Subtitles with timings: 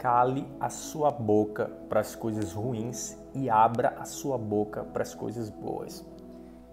[0.00, 5.14] cale a sua boca para as coisas ruins e abra a sua boca para as
[5.14, 6.02] coisas boas.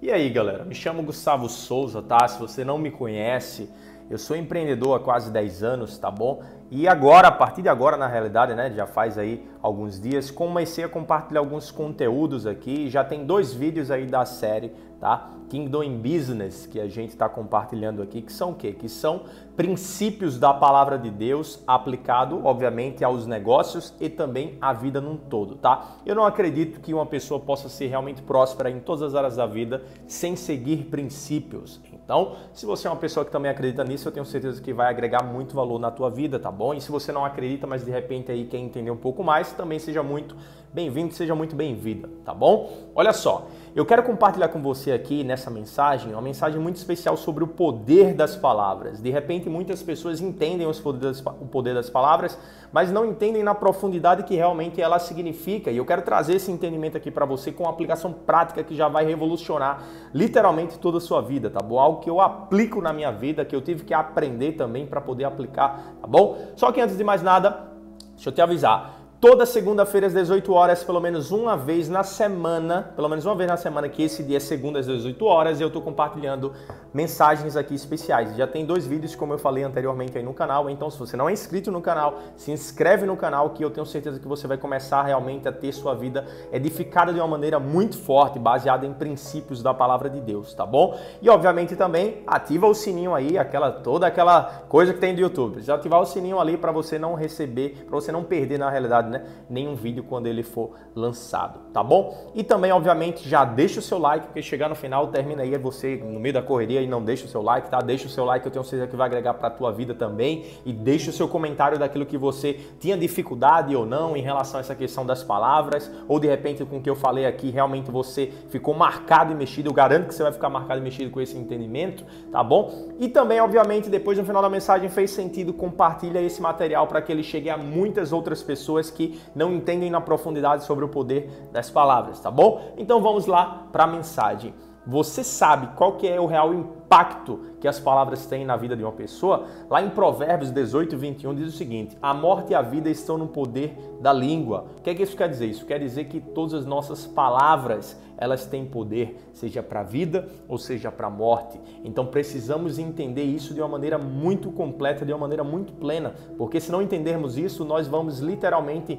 [0.00, 0.64] E aí, galera?
[0.64, 2.28] Me chamo Gustavo Souza, tá?
[2.28, 3.68] Se você não me conhece,
[4.08, 6.44] eu sou empreendedor há quase 10 anos, tá bom?
[6.70, 10.84] E agora, a partir de agora, na realidade, né, já faz aí alguns dias, comecei
[10.84, 12.90] a compartilhar alguns conteúdos aqui.
[12.90, 15.30] Já tem dois vídeos aí da série, tá?
[15.48, 18.72] Kingdom in Business, que a gente está compartilhando aqui, que são o quê?
[18.72, 19.22] Que são
[19.56, 25.56] princípios da palavra de Deus aplicado, obviamente, aos negócios e também à vida num todo,
[25.56, 25.96] tá?
[26.04, 29.46] Eu não acredito que uma pessoa possa ser realmente próspera em todas as áreas da
[29.46, 31.80] vida sem seguir princípios.
[31.92, 34.88] Então, se você é uma pessoa que também acredita nisso, eu tenho certeza que vai
[34.88, 36.74] agregar muito valor na tua vida, tá bom?
[36.74, 39.78] E se você não acredita, mas de repente aí quer entender um pouco mais, também
[39.78, 40.36] seja muito
[40.72, 42.70] bem-vindo, seja muito bem-vinda, tá bom?
[42.94, 47.42] Olha só, eu quero compartilhar com você aqui nessa mensagem uma mensagem muito especial sobre
[47.42, 49.00] o poder das palavras.
[49.00, 52.38] De repente, muitas pessoas entendem o poder das palavras,
[52.72, 55.70] mas não entendem na profundidade que realmente ela significa.
[55.70, 58.88] E eu quero trazer esse entendimento aqui para você com uma aplicação prática que já
[58.88, 61.78] vai revolucionar literalmente toda a sua vida, tá bom?
[61.78, 65.24] Algo que eu aplico na minha vida, que eu tive que aprender também para poder
[65.24, 66.36] aplicar, tá bom?
[66.56, 67.68] Só que antes de mais nada,
[68.14, 68.97] deixa eu te avisar.
[69.20, 73.50] Toda segunda-feira às 18 horas, pelo menos uma vez na semana, pelo menos uma vez
[73.50, 76.52] na semana, que esse dia é segunda às 18 horas, eu estou compartilhando
[76.92, 78.36] mensagens aqui especiais.
[78.36, 81.28] Já tem dois vídeos, como eu falei anteriormente aí no canal, então se você não
[81.28, 84.56] é inscrito no canal, se inscreve no canal que eu tenho certeza que você vai
[84.56, 89.62] começar realmente a ter sua vida edificada de uma maneira muito forte, baseada em princípios
[89.62, 90.98] da palavra de Deus, tá bom?
[91.20, 95.60] E obviamente também ativa o sininho aí, aquela toda aquela coisa que tem do YouTube.
[95.60, 99.08] Já ativar o sininho ali para você não receber, para você não perder na realidade
[99.08, 99.24] né?
[99.48, 102.32] Nenhum vídeo quando ele for lançado, tá bom?
[102.34, 105.96] E também, obviamente, já deixa o seu like, porque chegar no final, termina aí você
[105.96, 107.80] no meio da correria e não deixa o seu like, tá?
[107.80, 110.46] Deixa o seu like, eu tenho certeza que vai agregar para a tua vida também.
[110.64, 114.60] E deixa o seu comentário daquilo que você tinha dificuldade ou não em relação a
[114.60, 118.32] essa questão das palavras, ou de repente com o que eu falei aqui, realmente você
[118.48, 119.68] ficou marcado e mexido.
[119.68, 122.88] Eu garanto que você vai ficar marcado e mexido com esse entendimento, tá bom?
[122.98, 127.12] E também, obviamente, depois no final da mensagem fez sentido, compartilha esse material para que
[127.12, 131.70] ele chegue a muitas outras pessoas que não entendem na profundidade sobre o poder das
[131.70, 132.72] palavras, tá bom?
[132.76, 134.54] Então vamos lá para a mensagem.
[134.88, 138.82] Você sabe qual que é o real impacto que as palavras têm na vida de
[138.82, 139.44] uma pessoa?
[139.68, 143.28] Lá em Provérbios 18, 21 diz o seguinte: A morte e a vida estão no
[143.28, 144.64] poder da língua.
[144.78, 145.44] O que é que isso quer dizer?
[145.44, 150.26] Isso quer dizer que todas as nossas palavras elas têm poder, seja para a vida
[150.48, 151.60] ou seja para a morte.
[151.84, 156.58] Então precisamos entender isso de uma maneira muito completa, de uma maneira muito plena, porque
[156.60, 158.98] se não entendermos isso, nós vamos literalmente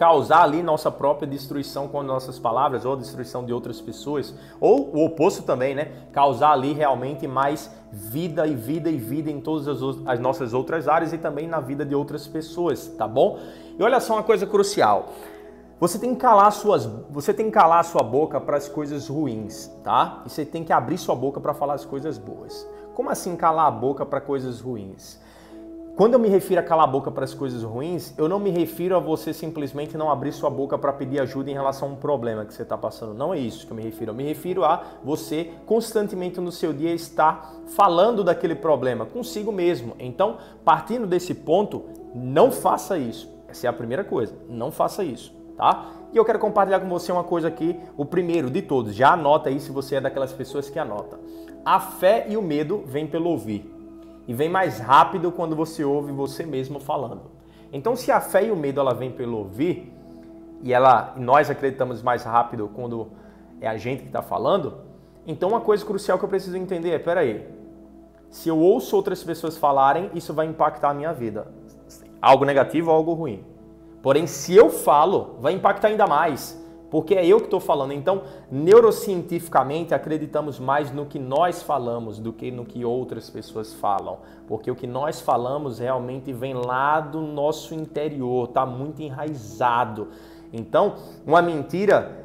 [0.00, 4.90] causar ali nossa própria destruição com nossas palavras ou a destruição de outras pessoas, ou
[4.96, 5.92] o oposto também, né?
[6.10, 10.88] Causar ali realmente mais vida e vida e vida em todas as, as nossas outras
[10.88, 13.38] áreas e também na vida de outras pessoas, tá bom?
[13.78, 15.10] E olha só uma coisa crucial.
[15.78, 19.66] Você tem que calar suas, você tem que calar sua boca para as coisas ruins,
[19.84, 20.22] tá?
[20.24, 22.66] E você tem que abrir sua boca para falar as coisas boas.
[22.94, 25.20] Como assim calar a boca para coisas ruins?
[26.00, 28.48] Quando eu me refiro a calar a boca para as coisas ruins, eu não me
[28.48, 31.94] refiro a você simplesmente não abrir sua boca para pedir ajuda em relação a um
[31.94, 33.12] problema que você está passando.
[33.12, 34.12] Não é isso que eu me refiro.
[34.12, 39.94] Eu me refiro a você constantemente no seu dia estar falando daquele problema consigo mesmo.
[39.98, 41.84] Então, partindo desse ponto,
[42.14, 43.28] não faça isso.
[43.46, 44.34] Essa é a primeira coisa.
[44.48, 45.86] Não faça isso, tá?
[46.14, 48.94] E eu quero compartilhar com você uma coisa aqui, o primeiro de todos.
[48.94, 51.20] Já anota aí se você é daquelas pessoas que anota.
[51.62, 53.79] A fé e o medo vêm pelo ouvir
[54.30, 57.22] e vem mais rápido quando você ouve você mesmo falando.
[57.72, 59.92] Então, se a fé e o medo ela vem pelo ouvir
[60.62, 63.08] e ela nós acreditamos mais rápido quando
[63.60, 64.82] é a gente que está falando,
[65.26, 67.44] então uma coisa crucial que eu preciso entender é, peraí,
[68.30, 71.48] se eu ouço outras pessoas falarem, isso vai impactar a minha vida.
[72.22, 73.44] Algo negativo ou algo ruim.
[74.00, 76.59] Porém, se eu falo, vai impactar ainda mais
[76.90, 77.92] porque é eu que estou falando.
[77.92, 84.18] Então, neurocientificamente, acreditamos mais no que nós falamos do que no que outras pessoas falam,
[84.46, 90.08] porque o que nós falamos realmente vem lá do nosso interior, está muito enraizado.
[90.52, 92.24] Então, uma mentira,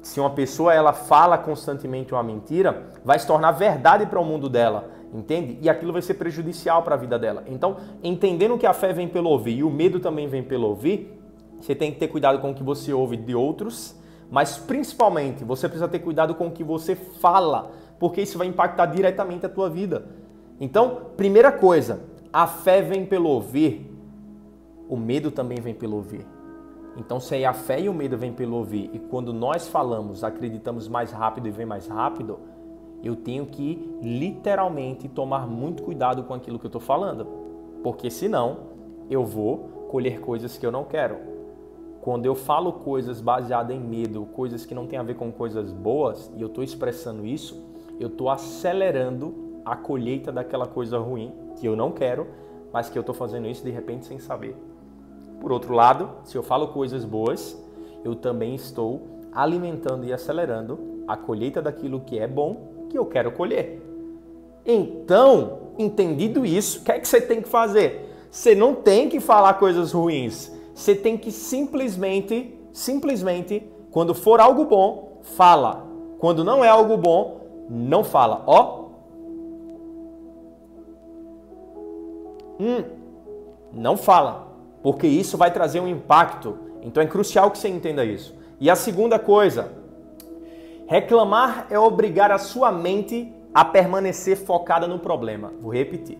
[0.00, 4.48] se uma pessoa ela fala constantemente uma mentira, vai se tornar verdade para o mundo
[4.48, 5.58] dela, entende?
[5.60, 7.44] E aquilo vai ser prejudicial para a vida dela.
[7.46, 11.12] Então, entendendo que a fé vem pelo ouvir e o medo também vem pelo ouvir,
[11.60, 13.94] você tem que ter cuidado com o que você ouve de outros
[14.30, 18.86] mas principalmente, você precisa ter cuidado com o que você fala, porque isso vai impactar
[18.86, 20.06] diretamente a tua vida.
[20.60, 22.00] Então, primeira coisa,
[22.32, 23.90] a fé vem pelo ouvir,
[24.88, 26.26] o medo também vem pelo ouvir.
[26.96, 30.88] Então, se a fé e o medo vêm pelo ouvir, e quando nós falamos, acreditamos
[30.88, 32.38] mais rápido e vem mais rápido,
[33.02, 37.26] eu tenho que literalmente tomar muito cuidado com aquilo que eu estou falando,
[37.82, 38.58] porque senão
[39.10, 41.35] eu vou colher coisas que eu não quero.
[42.06, 45.72] Quando eu falo coisas baseadas em medo, coisas que não têm a ver com coisas
[45.72, 47.60] boas, e eu estou expressando isso,
[47.98, 52.28] eu estou acelerando a colheita daquela coisa ruim que eu não quero,
[52.72, 54.54] mas que eu estou fazendo isso de repente sem saber.
[55.40, 57.60] Por outro lado, se eu falo coisas boas,
[58.04, 63.32] eu também estou alimentando e acelerando a colheita daquilo que é bom que eu quero
[63.32, 63.82] colher.
[64.64, 68.14] Então, entendido isso, o que é que você tem que fazer?
[68.30, 70.54] Você não tem que falar coisas ruins.
[70.76, 75.86] Você tem que simplesmente, simplesmente, quando for algo bom, fala.
[76.18, 77.40] Quando não é algo bom,
[77.70, 78.44] não fala.
[78.46, 78.84] Ó.
[82.60, 82.84] Hum,
[83.72, 84.48] não fala.
[84.82, 86.58] Porque isso vai trazer um impacto.
[86.82, 88.34] Então é crucial que você entenda isso.
[88.60, 89.72] E a segunda coisa,
[90.86, 95.54] reclamar é obrigar a sua mente a permanecer focada no problema.
[95.58, 96.18] Vou repetir.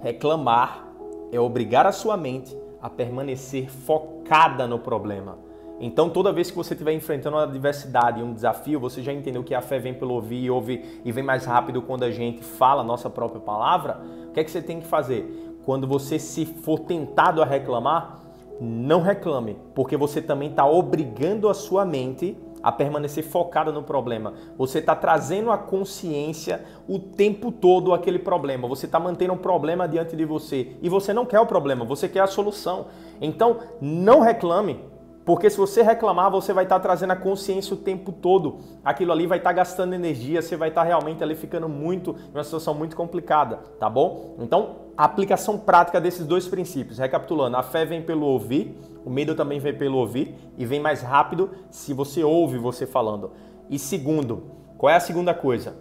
[0.00, 0.88] Reclamar
[1.30, 5.38] é obrigar a sua mente a permanecer focada no problema.
[5.82, 9.54] Então, toda vez que você estiver enfrentando uma adversidade um desafio, você já entendeu que
[9.54, 12.82] a fé vem pelo ouvir e ouve e vem mais rápido quando a gente fala
[12.82, 13.98] a nossa própria palavra?
[14.28, 15.58] O que é que você tem que fazer?
[15.64, 18.20] Quando você se for tentado a reclamar,
[18.60, 24.34] não reclame, porque você também está obrigando a sua mente a permanecer focada no problema.
[24.56, 28.68] Você está trazendo a consciência o tempo todo aquele problema.
[28.68, 32.08] Você está mantendo um problema diante de você e você não quer o problema, você
[32.08, 32.86] quer a solução.
[33.20, 34.80] Então, não reclame,
[35.24, 38.60] porque se você reclamar, você vai estar tá trazendo a consciência o tempo todo.
[38.84, 42.16] Aquilo ali vai estar tá gastando energia, você vai estar tá realmente ali ficando muito,
[42.32, 44.36] uma situação muito complicada, tá bom?
[44.40, 46.98] Então, a aplicação prática desses dois princípios.
[46.98, 51.02] Recapitulando, a fé vem pelo ouvir, o medo também vem pelo ouvir e vem mais
[51.02, 53.32] rápido se você ouve você falando.
[53.68, 54.44] E segundo,
[54.78, 55.74] qual é a segunda coisa?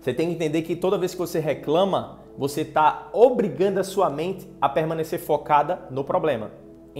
[0.00, 4.08] Você tem que entender que toda vez que você reclama, você está obrigando a sua
[4.08, 6.50] mente a permanecer focada no problema.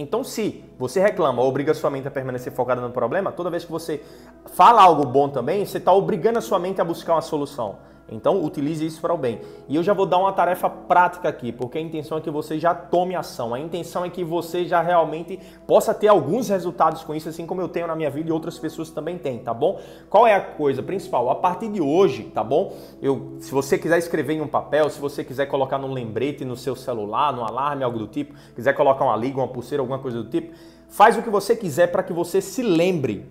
[0.01, 3.49] Então, se você reclama ou obriga a sua mente a permanecer focada no problema, toda
[3.49, 4.01] vez que você
[4.45, 7.75] fala algo bom também, você está obrigando a sua mente a buscar uma solução.
[8.11, 9.41] Então, utilize isso para o bem.
[9.67, 12.59] E eu já vou dar uma tarefa prática aqui, porque a intenção é que você
[12.59, 13.53] já tome ação.
[13.53, 17.61] A intenção é que você já realmente possa ter alguns resultados com isso, assim como
[17.61, 19.79] eu tenho na minha vida e outras pessoas também têm, tá bom?
[20.09, 21.29] Qual é a coisa principal?
[21.29, 22.73] A partir de hoje, tá bom?
[23.01, 26.55] Eu, se você quiser escrever em um papel, se você quiser colocar num lembrete no
[26.55, 30.23] seu celular, no alarme, algo do tipo, quiser colocar uma liga, uma pulseira, alguma coisa
[30.23, 30.53] do tipo,
[30.89, 33.25] faz o que você quiser para que você se lembre.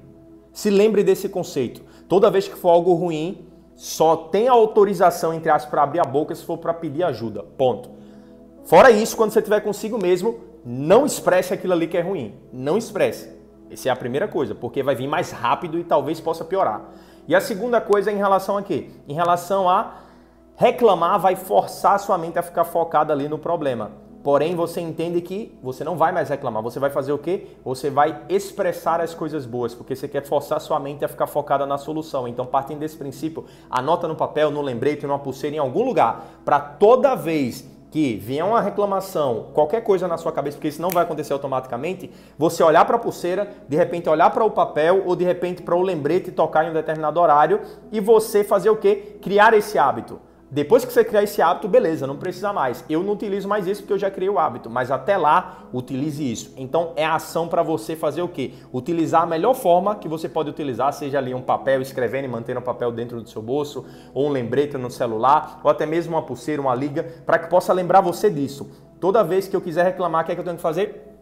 [0.52, 1.82] Se lembre desse conceito.
[2.08, 3.46] Toda vez que for algo ruim,
[3.78, 7.44] só tem autorização, entre aspas, para abrir a boca se for para pedir ajuda.
[7.44, 7.88] Ponto.
[8.64, 12.34] Fora isso, quando você estiver consigo mesmo, não expresse aquilo ali que é ruim.
[12.52, 13.32] Não expresse.
[13.70, 16.90] Essa é a primeira coisa, porque vai vir mais rápido e talvez possa piorar.
[17.28, 18.90] E a segunda coisa é em relação a quê?
[19.06, 19.98] Em relação a
[20.56, 23.92] reclamar vai forçar a sua mente a ficar focada ali no problema.
[24.22, 26.62] Porém, você entende que você não vai mais reclamar.
[26.62, 27.46] Você vai fazer o quê?
[27.64, 31.64] Você vai expressar as coisas boas, porque você quer forçar sua mente a ficar focada
[31.64, 32.26] na solução.
[32.26, 36.58] Então, partindo desse princípio, anota no papel, no lembrete, numa pulseira, em algum lugar, para
[36.58, 41.04] toda vez que vier uma reclamação, qualquer coisa na sua cabeça, porque isso não vai
[41.04, 45.24] acontecer automaticamente, você olhar para a pulseira, de repente olhar para o papel ou de
[45.24, 49.16] repente para o lembrete tocar em um determinado horário e você fazer o quê?
[49.22, 50.20] Criar esse hábito.
[50.50, 52.82] Depois que você criar esse hábito, beleza, não precisa mais.
[52.88, 56.32] Eu não utilizo mais isso porque eu já criei o hábito, mas até lá, utilize
[56.32, 56.54] isso.
[56.56, 58.54] Então é ação para você fazer o quê?
[58.73, 62.61] Utilizar a melhor forma que você pode utilizar, seja ali um papel, escrevendo e mantendo
[62.61, 63.84] o papel dentro do seu bolso,
[64.14, 67.75] ou um lembrete no celular, ou até mesmo uma pulseira, uma liga, para que possa
[67.75, 68.70] lembrar você disso.
[68.99, 71.14] Toda vez que eu quiser reclamar, o que é que eu tenho que fazer?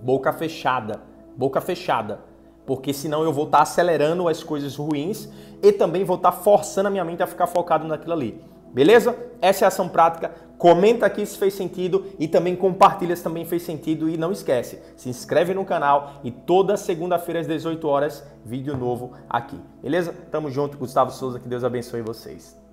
[0.00, 1.02] Boca fechada.
[1.36, 2.35] Boca fechada
[2.66, 5.28] porque senão eu vou estar acelerando as coisas ruins
[5.62, 8.42] e também vou estar forçando a minha mente a ficar focado naquilo ali.
[8.72, 9.16] Beleza?
[9.40, 10.32] Essa é a ação prática.
[10.58, 14.82] Comenta aqui se fez sentido e também compartilha se também fez sentido e não esquece,
[14.96, 19.58] se inscreve no canal e toda segunda-feira às 18 horas vídeo novo aqui.
[19.82, 20.14] Beleza?
[20.30, 22.65] Tamo junto, Gustavo Souza, que Deus abençoe vocês.